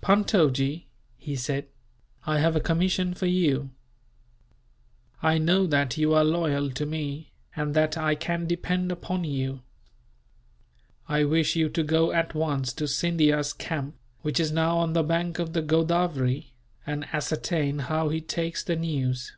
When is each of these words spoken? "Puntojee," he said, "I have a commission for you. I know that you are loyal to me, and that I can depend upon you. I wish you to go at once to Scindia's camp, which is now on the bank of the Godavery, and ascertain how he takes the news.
"Puntojee," 0.00 0.88
he 1.16 1.36
said, 1.36 1.68
"I 2.26 2.40
have 2.40 2.56
a 2.56 2.60
commission 2.60 3.14
for 3.14 3.26
you. 3.26 3.70
I 5.22 5.38
know 5.38 5.64
that 5.68 5.96
you 5.96 6.12
are 6.12 6.24
loyal 6.24 6.72
to 6.72 6.84
me, 6.84 7.30
and 7.54 7.72
that 7.76 7.96
I 7.96 8.16
can 8.16 8.48
depend 8.48 8.90
upon 8.90 9.22
you. 9.22 9.62
I 11.08 11.22
wish 11.22 11.54
you 11.54 11.68
to 11.68 11.84
go 11.84 12.10
at 12.10 12.34
once 12.34 12.72
to 12.72 12.88
Scindia's 12.88 13.52
camp, 13.52 13.94
which 14.22 14.40
is 14.40 14.50
now 14.50 14.76
on 14.78 14.92
the 14.92 15.04
bank 15.04 15.38
of 15.38 15.52
the 15.52 15.62
Godavery, 15.62 16.54
and 16.84 17.04
ascertain 17.12 17.78
how 17.78 18.08
he 18.08 18.20
takes 18.20 18.64
the 18.64 18.74
news. 18.74 19.36